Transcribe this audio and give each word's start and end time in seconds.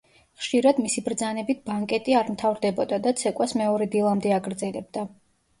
ხშირად 0.43 0.79
მისი 0.85 1.03
ბრძანებით 1.09 1.61
ბანკეტი 1.69 2.15
არ 2.21 2.31
მთავრდებოდა 2.37 2.99
და 3.05 3.13
ცეკვას 3.21 3.55
მეორე 3.63 3.89
დილამდე 3.97 4.37
აგრძელებდა. 4.39 5.07